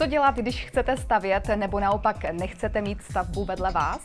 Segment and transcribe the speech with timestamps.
[0.00, 4.00] Co dělat, když chcete stavět nebo naopak nechcete mít stavbu vedle vás?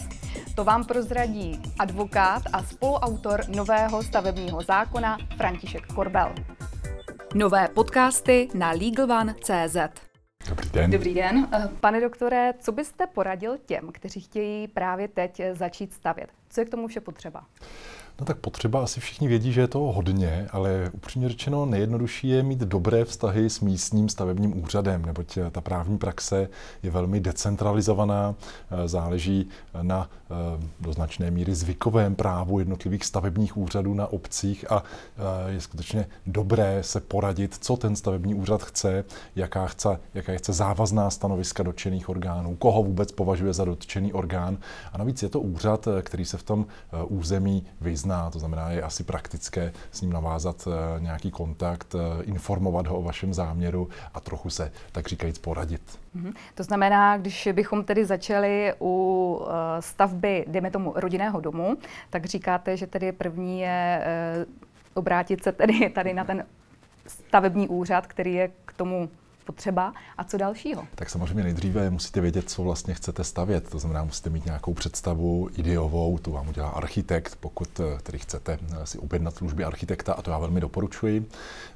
[0.56, 6.36] To vám prozradí advokát a spoluautor nového stavebního zákona František Korbel.
[7.34, 9.78] Nové podcasty na LegalOne.cz
[10.50, 10.92] Dobrý den.
[10.92, 11.48] Dobrý den.
[11.54, 16.30] Eh, Pane doktore, co byste poradil těm, kteří chtějí právě teď začít stavět?
[16.56, 17.44] Co je k tomu vše potřeba?
[18.20, 22.44] No tak potřeba asi všichni vědí, že je toho hodně, ale upřímně řečeno nejjednodušší je
[22.44, 26.50] mít dobré vztahy s místním stavebním úřadem, neboť eh, ta právní praxe
[26.84, 28.36] je velmi decentralizovaná,
[28.72, 29.50] eh, záleží
[29.82, 30.36] na eh,
[30.80, 34.84] do značné míry zvykovém právu jednotlivých stavebních úřadů na obcích a
[35.48, 39.04] je skutečně dobré se poradit, co ten stavební úřad chce,
[39.36, 44.58] jaká chce, jaká chce závazná stanoviska dotčených orgánů, koho vůbec považuje za dotčený orgán.
[44.94, 46.66] A navíc je to úřad, který se v tom
[47.08, 52.88] území vyzná to znamená, je asi praktické s ním navázat eh, nějaký kontakt, eh, informovat
[52.88, 55.82] ho o vašem záměru a trochu se, tak říkajíc, poradit.
[56.16, 56.34] Mm-hmm.
[56.56, 59.42] To znamená, když bychom tedy začali u
[59.80, 61.78] stavby, dejme tomu, rodinného domu,
[62.10, 64.06] tak říkáte, že tedy první je
[64.94, 66.46] obrátit se tedy tady na ten
[67.08, 69.10] stavební úřad, který je k tomu
[69.46, 70.84] potřeba a co dalšího?
[70.96, 73.70] Tak samozřejmě nejdříve musíte vědět, co vlastně chcete stavět.
[73.70, 78.60] To znamená, musíte mít nějakou představu ideovou, tu vám udělá architekt, pokud eh, tedy chcete
[78.62, 81.30] eh, si objednat služby architekta, a to já velmi doporučuji.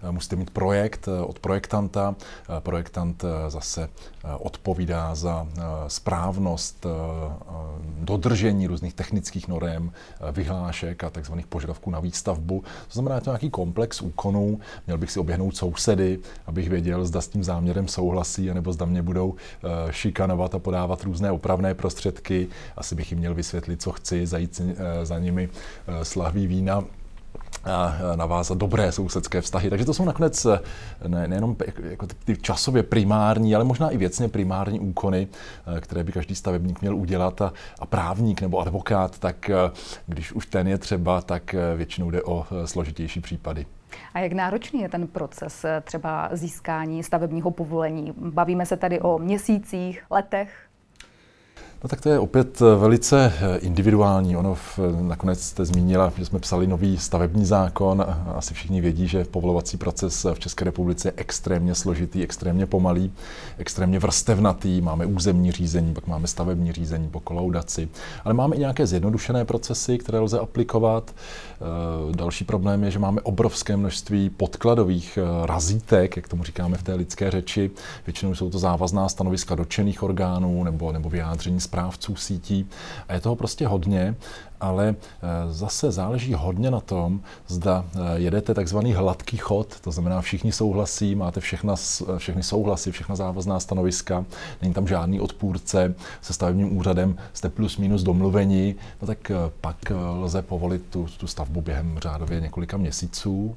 [0.03, 2.15] Eh, musíte mít projekt od projektanta.
[2.59, 3.89] Projektant zase
[4.39, 5.47] odpovídá za
[5.87, 6.85] správnost,
[7.99, 9.91] dodržení různých technických norem,
[10.31, 11.33] vyhlášek a tzv.
[11.49, 12.63] požadavků na výstavbu.
[12.87, 14.59] To znamená, je to nějaký komplex úkonů.
[14.87, 18.85] Měl bych si oběhnout sousedy, abych věděl, zda s tím záměrem záměrem souhlasí, anebo zda
[18.85, 22.47] mě budou eh, šikanovat a podávat různé opravné prostředky.
[22.77, 25.49] Asi bych jim měl vysvětlit, co chci, zajít eh, za nimi
[25.87, 26.83] eh, slahví vína
[27.65, 29.69] a navázat dobré sousedské vztahy.
[29.69, 30.47] Takže to jsou nakonec
[31.07, 31.55] ne, nejenom
[31.89, 35.27] jako ty časově primární, ale možná i věcně primární úkony,
[35.79, 39.51] které by každý stavebník měl udělat a, a právník nebo advokát, tak
[40.07, 43.65] když už ten je třeba, tak většinou jde o složitější případy.
[44.13, 48.13] A jak náročný je ten proces eh, třeba získání stavebního povolení?
[48.17, 50.68] Bavíme se tady o měsících, letech?
[51.83, 54.37] No tak to je opět eh, velice eh, individuální.
[54.37, 58.05] Ono v, nakonec jste zmínila, že jsme psali nový stavební zákon.
[58.35, 63.11] Asi všichni vědí, že povolovací proces v České republice je extrémně složitý, extrémně pomalý,
[63.57, 64.81] extrémně vrstevnatý.
[64.81, 67.89] Máme územní řízení, pak máme stavební řízení po kolaudaci.
[68.25, 71.11] Ale máme i nějaké zjednodušené procesy, které lze aplikovat.
[71.15, 76.93] Eh, další problém je, že máme obrovské množství podkladových razítek, jak tomu říkáme v té
[76.93, 77.71] lidské řeči.
[78.05, 82.67] Většinou jsou to závazná stanoviska dotčených orgánů nebo, nebo vyjádření správců sítí.
[83.07, 84.15] A je toho prostě hodně,
[84.59, 90.21] ale eh, zase záleží hodně na tom, zda eh, jedete takzvaný hladký chod, to znamená
[90.21, 91.75] všichni souhlasí, máte všechna,
[92.17, 94.25] všechny souhlasy, všechna závazná stanoviska,
[94.61, 99.91] není tam žádný odpůrce, se stavebním úřadem jste plus minus domluvení, no tak eh, pak
[100.19, 103.55] lze povolit tu, tu stavbu během řádově několika měsíců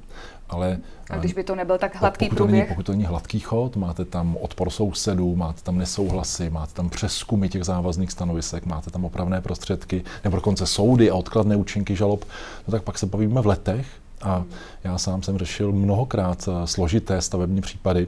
[0.53, 0.79] ale
[1.11, 2.53] a když by to nebyl tak hladký pokud průběh?
[2.53, 6.73] To není, pokud to není hladký chod, máte tam odpor sousedů, máte tam nesouhlasy, máte
[6.73, 11.97] tam přeskumy těch závazných stanovisek, máte tam opravné prostředky, nebo dokonce soudy a odkladné účinky
[11.97, 12.25] žalob,
[12.69, 13.87] no tak pak se bavíme v letech,
[14.23, 14.45] a
[14.85, 18.07] já sám jsem řešil mnohokrát eh, složité stavební případy,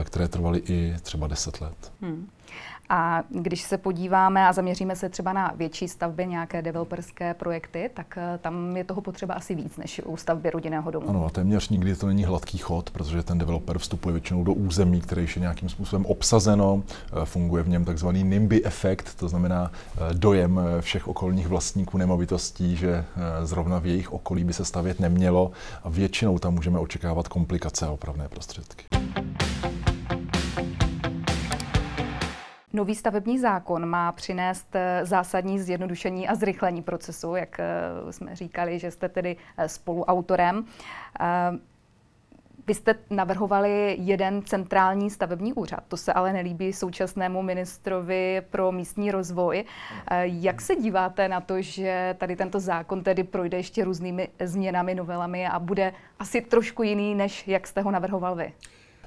[0.00, 1.92] eh, které trvaly i třeba 10 let.
[2.00, 2.28] Hmm.
[2.88, 8.18] A když se podíváme a zaměříme se třeba na větší stavby, nějaké developerské projekty, tak
[8.18, 11.08] eh, tam je toho potřeba asi víc než u stavby rodinného domu.
[11.08, 15.00] Ano, a téměř nikdy to není hladký chod, protože ten developer vstupuje většinou do území,
[15.00, 20.14] které je nějakým způsobem obsazeno, eh, funguje v něm takzvaný NIMBY efekt, to znamená eh,
[20.14, 23.04] dojem všech okolních vlastníků nemovitostí, že
[23.42, 25.50] zrovna v jejich okolí by se stavět nemělo
[25.84, 28.84] a většinou tam můžeme očekávat komplikace a opravné prostředky.
[32.76, 38.78] Nový stavební zákon má přinést eh, zásadní zjednodušení a zrychlení procesu, jak eh, jsme říkali,
[38.78, 40.64] že jste tedy eh, spoluautorem.
[42.66, 45.80] Vy jste navrhovali jeden centrální stavební úřad.
[45.88, 49.64] To se ale nelíbí současnému ministrovi pro místní rozvoj.
[50.22, 55.46] Jak se díváte na to, že tady tento zákon tedy projde ještě různými změnami, novelami
[55.46, 58.52] a bude asi trošku jiný, než jak jste ho navrhoval vy?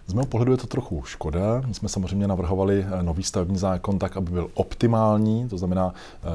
[0.09, 1.61] Z mého pohledu je to trochu škoda.
[1.67, 6.25] My jsme samozřejmě navrhovali eh, nový stavební zákon tak, aby byl optimální, to znamená, eh,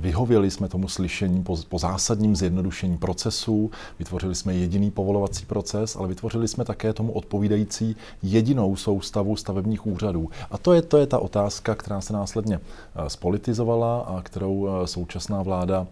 [0.00, 6.08] vyhověli jsme tomu slyšení po, po zásadním zjednodušení procesů, vytvořili jsme jediný povolovací proces, ale
[6.08, 10.30] vytvořili jsme také tomu odpovídající jedinou soustavu stavebních úřadů.
[10.50, 15.42] A to je, to je ta otázka, která se následně eh, spolitizovala a kterou současná
[15.42, 15.86] vláda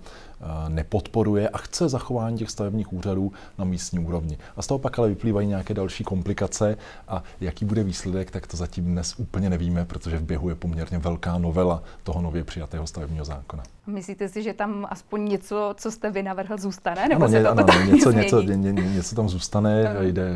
[0.68, 4.38] nepodporuje a chce zachování těch stavebních úřadů na místní úrovni.
[4.56, 6.76] A z toho pak ale vyplývají nějaké další komplikace
[7.08, 10.98] a jaký bude výsledek, tak to zatím dnes úplně nevíme, protože v běhu je poměrně
[10.98, 13.62] velká novela toho nově přijatého stavebního zákona.
[13.86, 17.08] Myslíte si, že tam aspoň něco, co jste vy navrhl, zůstane?
[17.08, 19.96] Nebo ano, se to ano, něco, něco, ně, ně, něco tam zůstane.
[20.00, 20.30] Jde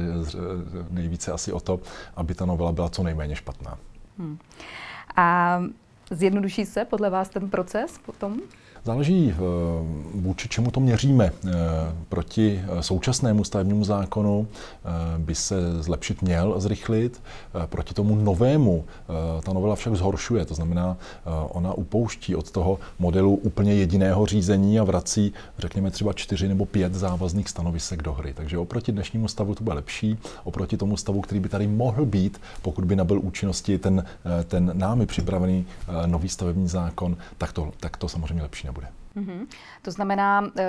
[0.91, 1.81] nejvíce asi o to,
[2.17, 3.79] aby ta novela byla co nejméně špatná.
[4.19, 4.39] Hmm.
[5.17, 5.61] A
[6.11, 8.41] zjednoduší se podle vás ten proces potom?
[8.85, 9.37] Záleží, eh,
[10.15, 11.33] vůči čemu to měříme.
[11.47, 11.51] Eh,
[12.09, 14.47] proti eh, současnému stavebnímu zákonu
[15.19, 17.23] by se zlepšit měl, zrychlit.
[17.67, 18.85] Proti tomu novému
[19.43, 20.45] ta novela však zhoršuje.
[20.45, 20.97] To znamená,
[21.49, 26.95] ona upouští od toho modelu úplně jediného řízení a vrací, řekněme, třeba čtyři nebo pět
[26.95, 28.35] závazných stanovisek do hry.
[28.35, 32.41] Takže oproti dnešnímu stavu to bude lepší, oproti tomu stavu, který by tady mohl být,
[32.63, 34.05] pokud by nabyl účinnosti ten,
[34.49, 35.67] ten námi připravený
[36.07, 38.89] nový stavební zákon, tak to, tak to samozřejmě lepší nebude.
[39.17, 39.47] Mm-hmm.
[39.83, 40.65] To znamená, eh,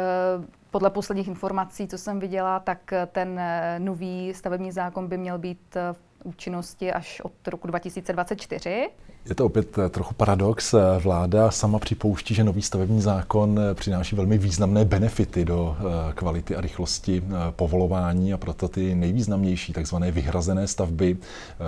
[0.71, 5.75] podle posledních informací, co jsem viděla, tak ten eh, nový stavební zákon by měl být
[5.91, 8.89] v účinnosti až od roku 2024.
[9.25, 10.75] Je to opět eh, trochu paradox.
[10.99, 16.55] Vláda sama připouští, že nový stavební zákon eh, přináší velmi významné benefity do eh, kvality
[16.55, 21.17] a rychlosti povolování a proto ty nejvýznamnější takzvané vyhrazené stavby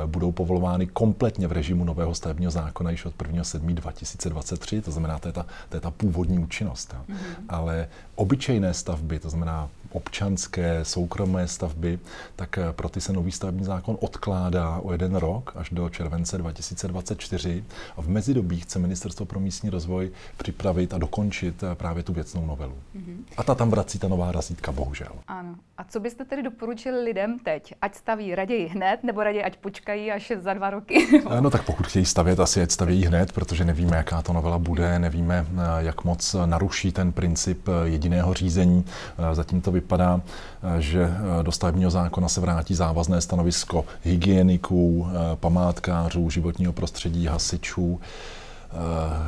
[0.06, 3.44] budou povolovány kompletně v režimu nového stavebního zákona již od 1.
[3.44, 3.76] 7.
[3.76, 6.96] 2023, to znamená, to je ta, to je ta původní účinnost.
[6.96, 7.16] Mm-hmm.
[7.50, 12.00] Ale obyčejné stavby, to znamená občanské, soukromé stavby,
[12.36, 17.43] tak pro ty se nový stavební zákon odkládá o jeden rok až do července 2024
[17.44, 17.63] 4
[17.98, 22.45] a v mezidobí chce Ministerstvo pro místní rozvoj připravit a dokončit eh, právě tu věcnou
[22.45, 22.74] novelu.
[22.95, 23.18] Mm-hmm.
[23.38, 25.12] A ta tam vrací ta nová razítka, bohužel.
[25.28, 25.56] Ano.
[25.78, 27.74] A co byste tedy doporučili lidem teď?
[27.81, 31.07] Ať staví raději hned, nebo raději ať počkají až za dva roky?
[31.30, 34.60] Eh, no tak pokud chtějí stavět, asi ať staví hned, protože nevíme, jaká to novela
[34.60, 38.86] bude, nevíme, eh, jak moc naruší ten princip jediného řízení.
[39.34, 40.22] Zatím to vypadá,
[40.80, 41.10] že
[41.42, 48.75] do stavebního zákona se vrátí závazné stanovisko hygieniků, památkářů, životního prostředí, hasičů, eh,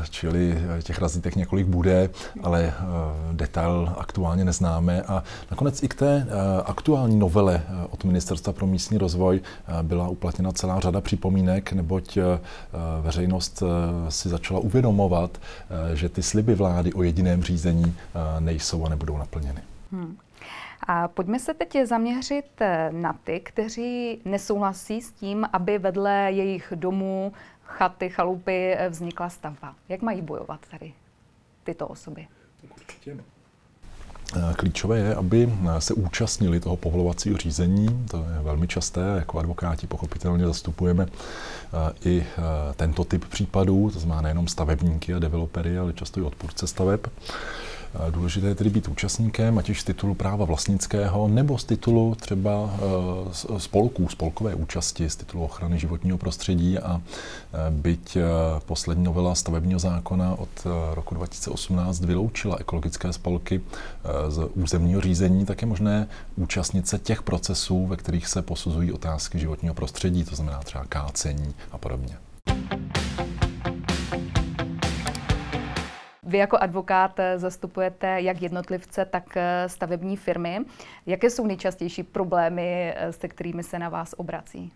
[0.09, 2.09] čili těch razítek několik bude,
[2.43, 2.73] ale eh,
[3.33, 5.01] detail aktuálně neznáme.
[5.01, 9.41] A nakonec i k té eh, aktuální novele od Ministerstva pro místní rozvoj
[9.81, 12.17] byla uplatněna celá řada připomínek, neboť
[13.01, 13.63] veřejnost
[14.09, 15.37] si začala uvědomovat,
[15.93, 17.95] že ty sliby vlády o jediném řízení
[18.39, 19.61] nejsou a nebudou naplněny.
[19.91, 20.17] Hmm.
[20.87, 22.45] A pojďme se teď zaměřit
[22.91, 27.33] na ty, kteří nesouhlasí s tím, aby vedle jejich domů
[27.65, 29.75] chaty, chalupy eh, vznikla stavba.
[29.89, 30.93] Jak mají bojovat tady
[31.63, 32.27] tyto osoby?
[34.37, 38.05] Eh, klíčové je, aby eh, se účastnili toho povolovacího řízení.
[38.11, 39.01] To je velmi časté.
[39.15, 41.07] Jako advokáti pochopitelně zastupujeme
[42.05, 42.25] i
[42.75, 47.07] tento typ případů, to znamená nejenom stavebníky a developery, ale často i odpůrce staveb.
[48.09, 52.73] Důležité je tedy být účastníkem, ať už z titulu práva vlastnického, nebo z titulu třeba
[53.53, 58.17] eh, spolků, spolkové účasti, z titulu ochrany životního prostředí a eh, byť
[58.65, 60.49] poslední novela stavebního zákona od
[60.93, 63.61] roku 2018 vyloučila ekologické spolky
[64.29, 69.39] z územního řízení, tak je možné účastnit se těch procesů, ve kterých se posuzují otázky
[69.39, 72.17] životního prostředí, to znamená třeba kácení a podobně.
[76.25, 80.59] Vy jako advokát eh, zastupujete jak jednotlivce, tak eh, stavební firmy.
[81.05, 84.71] Jaké jsou nejčastější problémy, eh, se kterými se na vás obrací?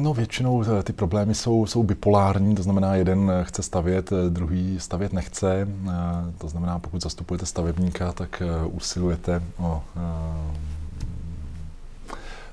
[0.00, 5.68] No většinou ty problémy jsou, jsou bipolární, to znamená jeden chce stavět, druhý stavět nechce.
[6.38, 9.82] To znamená, pokud zastupujete stavebníka, tak usilujete o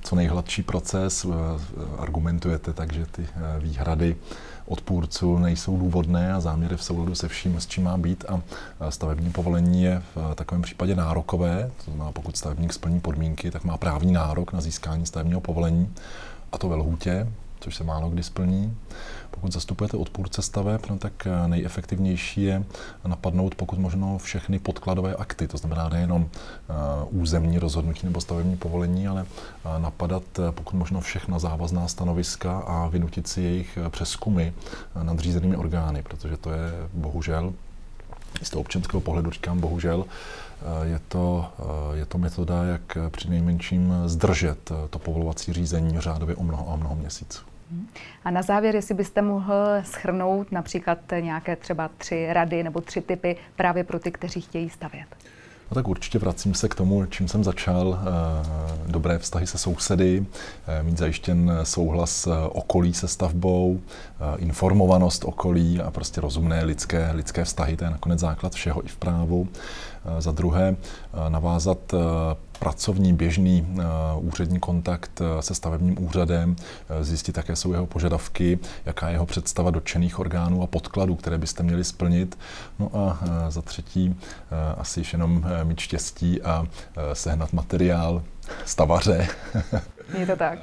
[0.04, 1.26] co nejhladší proces,
[1.98, 3.28] argumentujete tak, že ty
[3.60, 4.16] výhrady
[4.70, 8.26] odpůrců nejsou důvodné a záměry v souladu se vším, s čím má být.
[8.80, 13.64] A stavební povolení je v takovém případě nárokové, to znamená, pokud stavebník splní podmínky, tak
[13.64, 15.94] má právní nárok na získání stavebního povolení
[16.52, 17.28] a to ve lhůtě,
[17.60, 18.78] což se málo kdy splní.
[19.32, 22.64] Pokud zastupujete odpůrce staveb, no tak eh, nejefektivnější je
[23.08, 26.74] napadnout pokud možno všechny podkladové akty, to znamená nejenom eh,
[27.10, 33.28] územní rozhodnutí nebo stavební povolení, ale eh, napadat pokud možno všechna závazná stanoviska a vynutit
[33.28, 34.52] si jejich přeskumy
[35.04, 37.54] nadřízenými orgány, protože to je bohužel
[38.42, 40.06] z toho občanského pohledu říkám bohužel,
[40.84, 41.46] je to,
[41.94, 46.96] je to metoda, jak při nejmenším zdržet to povolovací řízení řádově o mnoho a mnoho
[46.96, 47.49] měsíců.
[48.24, 53.38] A na závěr, jestli byste mohl schrnout například nějaké třeba tři rady nebo tři typy
[53.56, 55.08] právě pro ty, kteří chtějí stavět.
[55.72, 58.00] No tak určitě vracím se k tomu, čím jsem začal.
[58.88, 60.26] Dobré vztahy se sousedy,
[60.82, 63.82] mít zajištěn souhlas okolí se stavbou,
[64.38, 68.98] informovanost okolí a prostě rozumné lidské, lidské vztahy, to je nakonec základ všeho i v
[68.98, 69.48] právu.
[70.20, 70.76] Za druhé,
[71.30, 71.94] navázat
[72.60, 78.60] pracovní, běžný uh, úřední kontakt uh, se stavebním úřadem, uh, zjistit, jaké jsou jeho požadavky,
[78.86, 82.38] jaká je jeho představa dotčených orgánů a podkladů, které byste měli splnit.
[82.80, 84.16] No a za třetí,
[84.78, 86.66] asi již jenom mít štěstí a
[87.14, 88.24] sehnat materiál
[88.66, 89.28] stavaře.
[90.20, 90.60] Je to tak.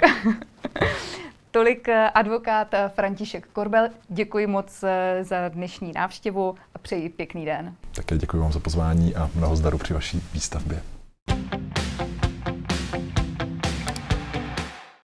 [1.51, 3.89] Tolik advokát František Korbel.
[4.09, 4.85] Děkuji moc
[5.23, 7.75] za dnešní návštěvu a přeji pěkný den.
[7.95, 10.96] Také děkuji vám za pozvání a mnoho zdaru při vaší výstavbě.